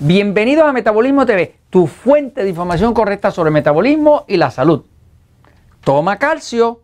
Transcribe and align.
Bienvenidos 0.00 0.64
a 0.64 0.72
Metabolismo 0.72 1.26
TV, 1.26 1.56
tu 1.70 1.88
fuente 1.88 2.44
de 2.44 2.50
información 2.50 2.94
correcta 2.94 3.32
sobre 3.32 3.48
el 3.48 3.54
metabolismo 3.54 4.24
y 4.28 4.36
la 4.36 4.52
salud. 4.52 4.84
Toma 5.82 6.18
calcio 6.18 6.82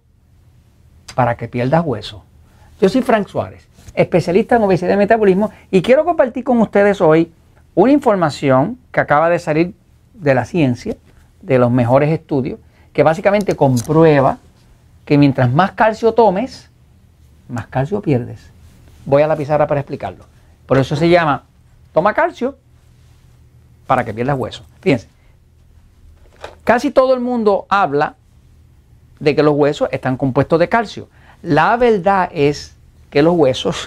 para 1.15 1.37
que 1.37 1.47
pierdas 1.47 1.85
hueso. 1.87 2.25
Yo 2.81 2.89
soy 2.89 3.03
Frank 3.03 3.29
Suárez, 3.29 3.69
especialista 3.95 4.57
en 4.57 4.65
obesidad 4.65 4.95
y 4.95 4.97
metabolismo, 4.97 5.53
y 5.71 5.81
quiero 5.81 6.05
compartir 6.05 6.43
con 6.43 6.61
ustedes 6.61 7.01
hoy 7.01 7.33
una 7.77 7.93
información 7.93 8.81
que 8.91 8.99
acaba 8.99 9.31
de 9.31 9.39
salir 9.39 9.75
de 10.15 10.35
la 10.35 10.45
ciencia, 10.45 10.97
de 11.41 11.61
los 11.61 11.71
mejores 11.71 12.11
estudios, 12.11 12.59
que 12.93 13.05
básicamente 13.05 13.55
comprueba 13.55 14.39
que 15.05 15.19
mientras 15.19 15.53
más 15.53 15.71
calcio 15.71 16.15
tomes, 16.15 16.69
más 17.49 17.69
calcio 17.69 18.03
pierdes. 18.03 18.51
Voy 19.07 19.23
a 19.23 19.29
la 19.29 19.37
pizarra 19.37 19.69
para 19.69 19.79
explicarlo. 19.79 20.25
Por 20.67 20.79
eso 20.79 20.97
se 20.97 21.09
llama 21.09 21.45
toma 21.93 22.13
calcio 22.13 22.57
para 23.87 24.05
que 24.05 24.15
pierdas 24.15 24.39
hueso. 24.39 24.65
Fíjense, 24.81 25.09
casi 26.65 26.91
todo 26.91 27.15
el 27.15 27.21
mundo 27.21 27.67
habla 27.69 28.17
de 29.21 29.35
que 29.35 29.43
los 29.43 29.55
huesos 29.55 29.89
están 29.93 30.17
compuestos 30.17 30.59
de 30.59 30.69
calcio. 30.69 31.09
La 31.43 31.77
verdad 31.77 32.31
es 32.33 32.75
que 33.11 33.23
los 33.23 33.35
huesos 33.35 33.87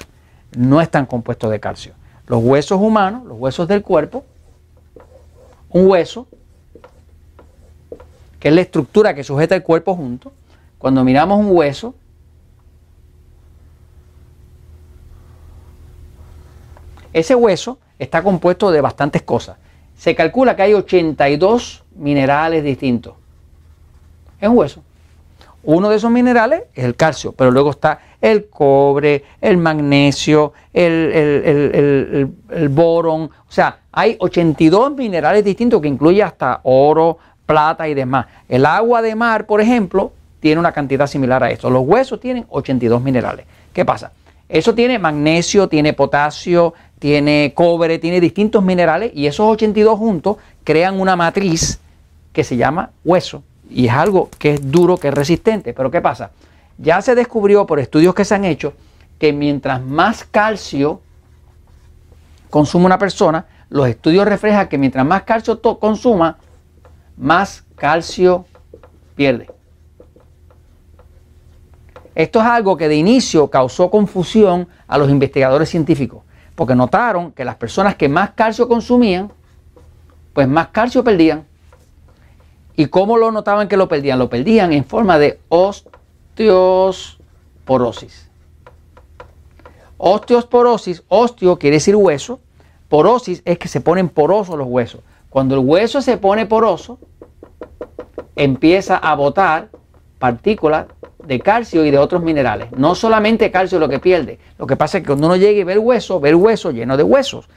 no 0.55 0.81
están 0.81 1.05
compuestos 1.05 1.51
de 1.51 1.59
calcio. 1.59 1.93
Los 2.27 2.43
huesos 2.43 2.79
humanos, 2.79 3.25
los 3.25 3.37
huesos 3.37 3.67
del 3.67 3.83
cuerpo, 3.83 4.25
un 5.69 5.89
hueso, 5.89 6.27
que 8.39 8.49
es 8.49 8.53
la 8.53 8.61
estructura 8.61 9.13
que 9.13 9.23
sujeta 9.23 9.55
el 9.55 9.63
cuerpo 9.63 9.95
junto, 9.95 10.31
cuando 10.77 11.03
miramos 11.03 11.39
un 11.39 11.49
hueso, 11.49 11.95
ese 17.13 17.33
hueso 17.33 17.79
está 17.97 18.21
compuesto 18.21 18.71
de 18.71 18.81
bastantes 18.81 19.23
cosas. 19.23 19.57
Se 19.97 20.15
calcula 20.15 20.55
que 20.55 20.61
hay 20.61 20.73
82 20.73 21.83
minerales 21.95 22.63
distintos. 22.63 23.15
Es 24.39 24.47
un 24.47 24.57
hueso. 24.57 24.83
Uno 25.63 25.89
de 25.89 25.97
esos 25.97 26.11
minerales 26.11 26.63
es 26.73 26.85
el 26.85 26.95
calcio, 26.95 27.33
pero 27.33 27.51
luego 27.51 27.71
está 27.71 27.99
el 28.21 28.47
cobre, 28.47 29.25
el 29.41 29.57
magnesio, 29.57 30.53
el, 30.73 32.31
el, 32.49 32.69
borón. 32.69 33.23
O 33.23 33.51
sea, 33.51 33.79
hay 33.91 34.15
82 34.19 34.95
minerales 34.95 35.43
distintos 35.43 35.81
que 35.81 35.87
incluye 35.87 36.23
hasta 36.23 36.61
oro, 36.63 37.17
plata 37.45 37.87
y 37.87 37.93
demás. 37.93 38.27
El 38.47 38.65
agua 38.65 39.01
de 39.01 39.15
mar, 39.15 39.45
por 39.45 39.59
ejemplo, 39.59 40.13
tiene 40.39 40.59
una 40.59 40.71
cantidad 40.71 41.07
similar 41.07 41.43
a 41.43 41.49
esto. 41.49 41.69
Los 41.69 41.85
huesos 41.85 42.19
tienen 42.19 42.45
82 42.49 43.01
minerales. 43.01 43.45
¿Qué 43.73 43.83
pasa? 43.83 44.11
Eso 44.49 44.73
tiene 44.73 44.97
magnesio, 44.97 45.67
tiene 45.67 45.93
potasio, 45.93 46.73
tiene 46.99 47.53
cobre, 47.53 47.99
tiene 47.99 48.21
distintos 48.21 48.63
minerales 48.63 49.11
y 49.13 49.27
esos 49.27 49.47
82 49.47 49.97
juntos 49.97 50.37
crean 50.63 50.99
una 50.99 51.15
matriz 51.15 51.79
que 52.31 52.43
se 52.43 52.55
llama 52.55 52.91
hueso. 53.03 53.43
Y 53.69 53.87
es 53.87 53.93
algo 53.93 54.29
que 54.39 54.53
es 54.53 54.71
duro, 54.71 54.97
que 54.97 55.09
es 55.09 55.13
resistente. 55.13 55.73
Pero 55.73 55.91
¿qué 55.91 56.01
pasa? 56.01 56.31
Ya 56.77 57.01
se 57.01 57.15
descubrió 57.15 57.65
por 57.65 57.79
estudios 57.79 58.15
que 58.15 58.23
se 58.23 58.35
han 58.35 58.45
hecho 58.45 58.73
que 59.19 59.33
mientras 59.33 59.81
más 59.81 60.23
calcio 60.23 61.01
consume 62.49 62.85
una 62.85 62.99
persona, 62.99 63.45
los 63.69 63.87
estudios 63.87 64.25
reflejan 64.25 64.69
que 64.69 64.77
mientras 64.77 65.05
más 65.05 65.23
calcio 65.23 65.59
consuma, 65.79 66.37
más 67.17 67.63
calcio 67.75 68.45
pierde. 69.15 69.56
Esto 72.17 72.39
es 72.39 72.45
algo 72.47 72.75
que 72.77 72.87
de 72.87 72.95
inicio 72.95 73.51
causó 73.51 73.91
confusión 73.91 74.67
a 74.87 74.97
los 74.97 75.11
investigadores 75.11 75.69
científicos, 75.69 76.23
porque 76.55 76.73
notaron 76.73 77.31
que 77.31 77.45
las 77.45 77.57
personas 77.57 77.95
que 77.95 78.09
más 78.09 78.31
calcio 78.31 78.67
consumían, 78.67 79.31
pues 80.33 80.47
más 80.47 80.69
calcio 80.69 81.03
perdían. 81.03 81.45
¿Y 82.75 82.87
cómo 82.87 83.17
lo 83.17 83.31
notaban 83.31 83.67
que 83.67 83.77
lo 83.77 83.87
perdían? 83.87 84.17
Lo 84.17 84.31
perdían 84.31 84.73
en 84.73 84.83
forma 84.83 85.19
de 85.19 85.39
osteosporosis. 85.49 88.31
Osteosporosis, 89.97 91.03
osteo 91.09 91.59
quiere 91.59 91.75
decir 91.75 91.95
hueso, 91.95 92.39
porosis 92.89 93.43
es 93.45 93.59
que 93.59 93.67
se 93.67 93.79
ponen 93.79 94.09
porosos 94.09 94.57
los 94.57 94.67
huesos. 94.67 95.01
Cuando 95.29 95.53
el 95.53 95.61
hueso 95.63 96.01
se 96.01 96.17
pone 96.17 96.47
poroso, 96.47 96.97
empieza 98.35 98.97
a 98.97 99.13
botar 99.13 99.69
partículas 100.17 100.87
de 101.27 101.41
calcio 101.41 101.85
y 101.85 101.91
de 101.91 101.97
otros 101.97 102.23
minerales. 102.23 102.71
No 102.71 102.95
solamente 102.95 103.51
calcio 103.51 103.79
lo 103.79 103.89
que 103.89 103.99
pierde. 103.99 104.39
Lo 104.57 104.65
que 104.65 104.77
pasa 104.77 104.97
es 104.97 105.03
que 105.03 105.07
cuando 105.07 105.27
uno 105.27 105.35
llegue 105.35 105.61
a 105.61 105.65
ver 105.65 105.79
hueso, 105.79 106.21
ver 106.21 106.35
hueso 106.35 106.71
lleno 106.71 106.95
de 106.95 107.03
huesos, 107.03 107.49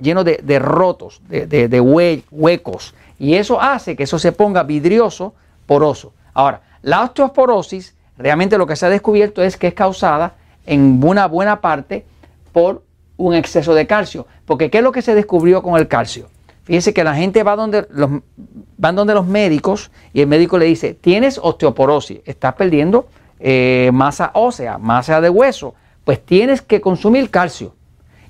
lleno 0.00 0.22
de, 0.22 0.58
rotos, 0.60 1.20
de, 1.28 2.22
huecos. 2.30 2.94
Y 3.18 3.34
eso 3.34 3.60
hace 3.60 3.96
que 3.96 4.04
eso 4.04 4.20
se 4.20 4.30
ponga 4.30 4.62
vidrioso, 4.62 5.34
poroso. 5.66 6.12
Ahora, 6.34 6.60
la 6.82 7.02
osteoporosis, 7.02 7.96
realmente 8.16 8.58
lo 8.58 8.66
que 8.66 8.76
se 8.76 8.86
ha 8.86 8.90
descubierto 8.90 9.42
es 9.42 9.56
que 9.56 9.66
es 9.66 9.74
causada 9.74 10.34
en 10.64 11.00
una 11.02 11.26
buena 11.26 11.60
parte 11.60 12.04
por 12.52 12.84
un 13.16 13.34
exceso 13.34 13.74
de 13.74 13.88
calcio. 13.88 14.28
Porque 14.44 14.70
¿qué 14.70 14.78
es 14.78 14.84
lo 14.84 14.92
que 14.92 15.02
se 15.02 15.16
descubrió 15.16 15.62
con 15.62 15.76
el 15.76 15.88
calcio? 15.88 16.28
Fíjense 16.66 16.92
que 16.92 17.04
la 17.04 17.14
gente 17.14 17.44
va 17.44 17.54
donde 17.54 17.86
los, 17.90 18.10
van 18.76 18.96
donde 18.96 19.14
los 19.14 19.24
médicos 19.24 19.92
y 20.12 20.20
el 20.20 20.26
médico 20.26 20.58
le 20.58 20.64
dice, 20.64 20.94
tienes 20.94 21.38
osteoporosis, 21.40 22.18
estás 22.24 22.54
perdiendo 22.54 23.06
eh, 23.38 23.90
masa 23.94 24.32
ósea, 24.34 24.76
masa 24.76 25.20
de 25.20 25.30
hueso, 25.30 25.74
pues 26.02 26.20
tienes 26.24 26.62
que 26.62 26.80
consumir 26.80 27.30
calcio. 27.30 27.76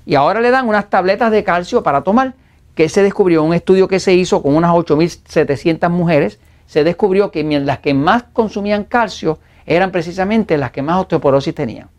Y 0.05 0.13
ahora 0.13 0.39
le 0.39 0.51
dan 0.51 0.67
unas 0.67 0.87
tabletas 0.87 1.31
de 1.31 1.43
calcio 1.43 1.81
para 1.81 2.03
tomar, 2.03 2.35
que 2.75 2.89
se 2.89 3.01
descubrió 3.01 3.41
un 3.41 3.55
estudio 3.55 3.87
que 3.87 3.99
se 3.99 4.13
hizo 4.13 4.43
con 4.43 4.55
unas 4.55 4.71
8.700 4.71 5.89
mujeres, 5.89 6.39
se 6.67 6.83
descubrió 6.83 7.31
que 7.31 7.43
las 7.43 7.79
que 7.79 7.95
más 7.95 8.23
consumían 8.33 8.83
calcio 8.83 9.39
eran 9.65 9.91
precisamente 9.91 10.59
las 10.59 10.69
que 10.69 10.83
más 10.83 11.01
osteoporosis 11.01 11.55
tenían. 11.55 11.89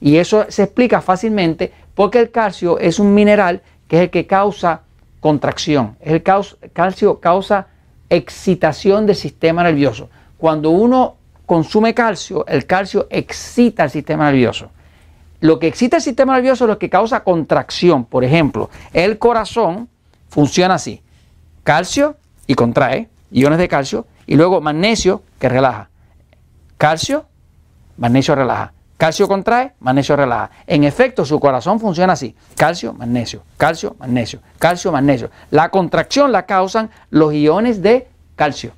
Y 0.00 0.18
eso 0.18 0.46
se 0.48 0.62
explica 0.62 1.00
fácilmente 1.00 1.72
porque 1.96 2.20
el 2.20 2.30
calcio 2.30 2.78
es 2.78 3.00
un 3.00 3.14
mineral 3.14 3.62
que 3.88 3.96
es 3.96 4.02
el 4.02 4.10
que 4.10 4.28
causa 4.28 4.82
contracción. 5.22 5.96
El 6.00 6.24
calcio 6.24 7.20
causa 7.20 7.68
excitación 8.10 9.06
del 9.06 9.14
sistema 9.14 9.62
nervioso. 9.62 10.10
Cuando 10.36 10.70
uno 10.70 11.14
consume 11.46 11.94
calcio, 11.94 12.44
el 12.48 12.66
calcio 12.66 13.06
excita 13.08 13.84
el 13.84 13.90
sistema 13.90 14.24
nervioso. 14.32 14.70
Lo 15.38 15.60
que 15.60 15.68
excita 15.68 15.98
el 15.98 16.02
sistema 16.02 16.34
nervioso 16.34 16.64
es 16.64 16.68
lo 16.68 16.78
que 16.78 16.90
causa 16.90 17.22
contracción. 17.22 18.04
Por 18.04 18.24
ejemplo, 18.24 18.68
el 18.92 19.18
corazón 19.18 19.88
funciona 20.28 20.74
así. 20.74 21.00
Calcio 21.62 22.16
y 22.48 22.54
contrae, 22.54 23.08
iones 23.30 23.60
de 23.60 23.68
calcio, 23.68 24.06
y 24.26 24.34
luego 24.34 24.60
magnesio 24.60 25.22
que 25.38 25.48
relaja. 25.48 25.88
Calcio, 26.78 27.26
magnesio 27.96 28.34
relaja. 28.34 28.72
Calcio 29.02 29.26
contrae, 29.26 29.72
magnesio 29.80 30.14
relaja. 30.14 30.48
En 30.64 30.84
efecto, 30.84 31.24
su 31.24 31.40
corazón 31.40 31.80
funciona 31.80 32.12
así. 32.12 32.36
Calcio, 32.56 32.92
magnesio, 32.94 33.42
calcio, 33.56 33.96
magnesio, 33.98 34.38
calcio, 34.60 34.92
magnesio. 34.92 35.28
La 35.50 35.70
contracción 35.70 36.30
la 36.30 36.46
causan 36.46 36.88
los 37.10 37.34
iones 37.34 37.82
de 37.82 38.06
calcio. 38.36 38.70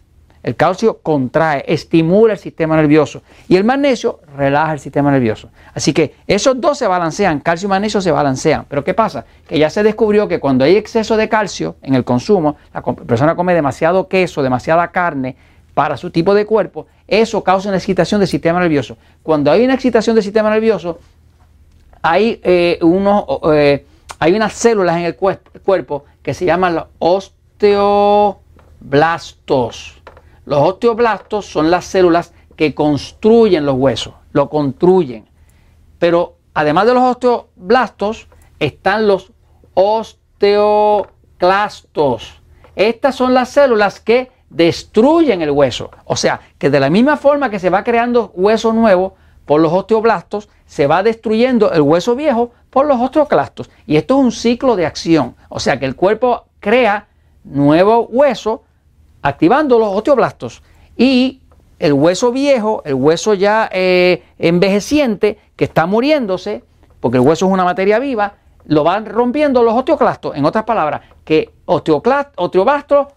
El 0.42 0.56
calcio 0.56 1.00
contrae, 1.02 1.66
estimula 1.68 2.32
el 2.32 2.38
sistema 2.38 2.74
nervioso 2.74 3.20
y 3.48 3.56
el 3.56 3.64
magnesio 3.64 4.20
relaja 4.34 4.72
el 4.72 4.80
sistema 4.80 5.10
nervioso. 5.10 5.50
Así 5.74 5.92
que 5.92 6.14
esos 6.26 6.58
dos 6.58 6.78
se 6.78 6.86
balancean, 6.86 7.40
calcio 7.40 7.66
y 7.66 7.68
magnesio 7.68 8.00
se 8.00 8.10
balancean. 8.10 8.64
Pero 8.66 8.82
¿qué 8.82 8.94
pasa? 8.94 9.26
Que 9.46 9.58
ya 9.58 9.68
se 9.68 9.82
descubrió 9.82 10.26
que 10.26 10.40
cuando 10.40 10.64
hay 10.64 10.76
exceso 10.76 11.18
de 11.18 11.28
calcio 11.28 11.76
en 11.82 11.92
el 11.92 12.04
consumo, 12.04 12.56
la 12.72 12.80
persona 12.80 13.36
come 13.36 13.52
demasiado 13.52 14.08
queso, 14.08 14.42
demasiada 14.42 14.88
carne, 14.88 15.36
para 15.74 15.96
su 15.96 16.10
tipo 16.10 16.34
de 16.34 16.46
cuerpo, 16.46 16.86
eso 17.06 17.44
causa 17.44 17.68
una 17.68 17.76
excitación 17.78 18.20
del 18.20 18.28
sistema 18.28 18.60
nervioso. 18.60 18.96
Cuando 19.22 19.50
hay 19.50 19.64
una 19.64 19.74
excitación 19.74 20.14
del 20.14 20.24
sistema 20.24 20.48
nervioso, 20.50 20.98
hay, 22.02 22.40
eh, 22.42 22.78
eh, 23.52 23.86
hay 24.18 24.34
unas 24.34 24.52
células 24.52 24.96
en 24.96 25.04
el 25.04 25.16
cuerpo 25.16 26.04
que 26.22 26.34
se 26.34 26.44
llaman 26.44 26.74
los 26.74 26.84
osteoblastos. 26.98 29.94
Los 30.46 30.60
osteoblastos 30.60 31.46
son 31.46 31.70
las 31.70 31.86
células 31.86 32.34
que 32.56 32.74
construyen 32.74 33.64
los 33.66 33.76
huesos, 33.76 34.14
lo 34.32 34.50
construyen. 34.50 35.28
Pero 35.98 36.36
además 36.54 36.86
de 36.86 36.94
los 36.94 37.02
osteoblastos, 37.02 38.28
están 38.60 39.06
los 39.06 39.32
osteoclastos. 39.74 42.40
Estas 42.76 43.14
son 43.14 43.34
las 43.34 43.50
células 43.50 44.00
que 44.00 44.32
destruyen 44.54 45.42
el 45.42 45.50
hueso. 45.50 45.90
O 46.04 46.16
sea, 46.16 46.40
que 46.58 46.70
de 46.70 46.80
la 46.80 46.90
misma 46.90 47.16
forma 47.16 47.50
que 47.50 47.58
se 47.58 47.70
va 47.70 47.84
creando 47.84 48.30
hueso 48.34 48.72
nuevo 48.72 49.14
por 49.44 49.60
los 49.60 49.72
osteoblastos, 49.72 50.48
se 50.64 50.86
va 50.86 51.02
destruyendo 51.02 51.72
el 51.72 51.82
hueso 51.82 52.14
viejo 52.14 52.52
por 52.70 52.86
los 52.86 53.00
osteoclastos. 53.00 53.70
Y 53.86 53.96
esto 53.96 54.14
es 54.14 54.24
un 54.24 54.32
ciclo 54.32 54.76
de 54.76 54.86
acción. 54.86 55.34
O 55.48 55.60
sea, 55.60 55.78
que 55.78 55.86
el 55.86 55.96
cuerpo 55.96 56.44
crea 56.60 57.08
nuevo 57.44 58.06
hueso 58.06 58.62
activando 59.22 59.78
los 59.78 59.88
osteoblastos. 59.88 60.62
Y 60.96 61.40
el 61.78 61.92
hueso 61.92 62.30
viejo, 62.30 62.82
el 62.84 62.94
hueso 62.94 63.34
ya 63.34 63.68
eh, 63.72 64.22
envejeciente, 64.38 65.38
que 65.56 65.64
está 65.64 65.86
muriéndose, 65.86 66.64
porque 67.00 67.18
el 67.18 67.24
hueso 67.26 67.46
es 67.46 67.52
una 67.52 67.64
materia 67.64 67.98
viva, 67.98 68.34
lo 68.66 68.84
van 68.84 69.04
rompiendo 69.04 69.62
los 69.62 69.74
osteoclastos. 69.74 70.36
En 70.36 70.44
otras 70.44 70.64
palabras, 70.64 71.02
que 71.24 71.52
osteoblasto 71.66 73.08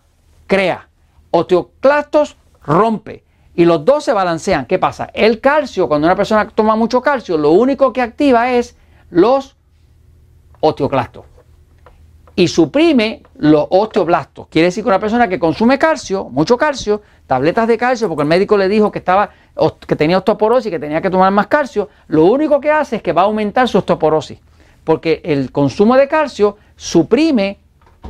crea, 0.47 0.87
osteoclastos 1.31 2.37
rompe. 2.63 3.23
Y 3.55 3.65
los 3.65 3.83
dos 3.83 4.03
se 4.03 4.13
balancean. 4.13 4.67
¿Qué 4.67 4.77
pasa? 4.77 5.09
El 5.13 5.41
calcio, 5.41 5.87
cuando 5.87 6.05
una 6.05 6.15
persona 6.15 6.47
toma 6.47 6.75
mucho 6.75 7.01
calcio, 7.01 7.37
lo 7.37 7.51
único 7.51 7.91
que 7.91 8.01
activa 8.01 8.51
es 8.51 8.77
los 9.09 9.55
osteoclastos. 10.59 11.25
Y 12.35 12.47
suprime 12.49 13.23
los 13.37 13.65
osteoblastos. 13.71 14.47
Quiere 14.49 14.67
decir 14.67 14.83
que 14.83 14.89
una 14.89 14.99
persona 14.99 15.27
que 15.27 15.39
consume 15.39 15.79
calcio, 15.79 16.25
mucho 16.25 16.55
calcio, 16.55 17.01
tabletas 17.25 17.67
de 17.67 17.79
calcio, 17.79 18.07
porque 18.07 18.21
el 18.21 18.27
médico 18.27 18.57
le 18.57 18.67
dijo 18.67 18.91
que, 18.91 18.99
estaba, 18.99 19.31
que 19.87 19.95
tenía 19.95 20.19
osteoporosis 20.19 20.71
que 20.71 20.77
tenía 20.77 21.01
que 21.01 21.09
tomar 21.09 21.31
más 21.31 21.47
calcio, 21.47 21.89
lo 22.09 22.25
único 22.25 22.61
que 22.61 22.69
hace 22.69 22.97
es 22.97 23.01
que 23.01 23.11
va 23.11 23.23
a 23.23 23.25
aumentar 23.25 23.67
su 23.67 23.79
osteoporosis. 23.79 24.37
Porque 24.83 25.19
el 25.25 25.51
consumo 25.51 25.95
de 25.97 26.07
calcio 26.07 26.57
suprime 26.75 27.57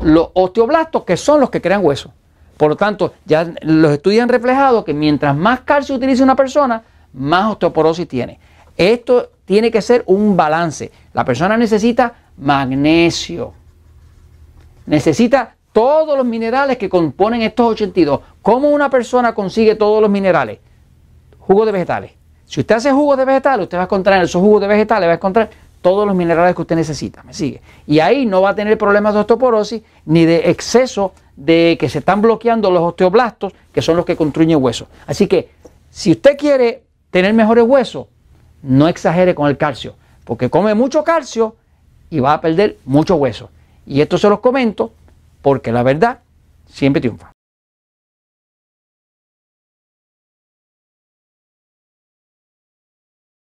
los 0.03 0.29
osteoblastos, 0.33 1.05
que 1.05 1.15
son 1.15 1.39
los 1.39 1.49
que 1.49 1.61
crean 1.61 1.85
hueso. 1.85 2.11
Por 2.57 2.69
lo 2.69 2.75
tanto, 2.75 3.13
ya 3.25 3.51
los 3.62 3.92
estudios 3.92 4.24
han 4.24 4.30
reflejado 4.30 4.83
que 4.83 4.94
mientras 4.94 5.36
más 5.36 5.62
calcio 5.62 5.95
utilice 5.95 6.24
una 6.24 6.36
persona, 6.36 6.83
más 7.13 7.51
osteoporosis 7.51 8.07
tiene. 8.07 8.39
Esto 8.75 9.31
tiene 9.45 9.71
que 9.71 9.81
ser 9.81 10.04
un 10.07 10.36
balance. 10.36 10.92
La 11.13 11.24
persona 11.24 11.56
necesita 11.56 12.13
magnesio. 12.38 13.54
Necesita 14.86 15.56
todos 15.71 16.18
los 16.18 16.25
minerales 16.25 16.77
que 16.77 16.89
componen 16.89 17.42
estos 17.42 17.71
82. 17.71 18.21
¿Cómo 18.42 18.69
una 18.69 18.89
persona 18.89 19.33
consigue 19.33 19.75
todos 19.75 20.01
los 20.01 20.09
minerales? 20.09 20.59
Jugo 21.39 21.65
de 21.65 21.71
vegetales. 21.71 22.12
Si 22.45 22.62
usted 22.62 22.75
hace 22.75 22.92
jugo 22.92 23.15
de 23.15 23.25
vegetales, 23.25 23.65
usted 23.65 23.77
va 23.77 23.81
a 23.81 23.86
encontrar 23.86 24.18
en 24.18 24.24
esos 24.24 24.42
jugos 24.42 24.62
de 24.62 24.68
vegetales, 24.68 25.07
va 25.07 25.12
a 25.12 25.15
encontrar 25.15 25.50
todos 25.87 26.05
los 26.05 26.17
minerales 26.17 26.53
que 26.53 26.63
usted 26.63 26.75
necesita. 26.75 27.23
¿Me 27.23 27.33
sigue? 27.33 27.61
Y 27.85 28.01
ahí 28.01 28.25
no 28.25 28.41
va 28.41 28.49
a 28.49 28.55
tener 28.55 28.77
problemas 28.77 29.13
de 29.13 29.21
osteoporosis 29.21 29.81
ni 30.05 30.25
de 30.25 30.49
exceso 30.49 31.13
de 31.37 31.77
que 31.79 31.87
se 31.87 31.99
están 31.99 32.21
bloqueando 32.21 32.69
los 32.69 32.81
osteoblastos, 32.81 33.53
que 33.71 33.81
son 33.81 33.95
los 33.95 34.03
que 34.03 34.17
construyen 34.17 34.61
huesos. 34.61 34.89
Así 35.05 35.27
que 35.27 35.49
si 35.89 36.11
usted 36.11 36.35
quiere 36.37 36.83
tener 37.09 37.33
mejores 37.33 37.63
huesos, 37.65 38.07
no 38.63 38.89
exagere 38.89 39.33
con 39.33 39.47
el 39.47 39.55
calcio, 39.55 39.95
porque 40.25 40.49
come 40.49 40.73
mucho 40.73 41.05
calcio 41.05 41.55
y 42.09 42.19
va 42.19 42.33
a 42.33 42.41
perder 42.41 42.79
mucho 42.83 43.15
hueso. 43.15 43.49
Y 43.85 44.01
esto 44.01 44.17
se 44.17 44.27
los 44.27 44.41
comento 44.41 44.91
porque 45.41 45.71
la 45.71 45.83
verdad 45.83 46.19
siempre 46.65 46.99
triunfa. 46.99 47.31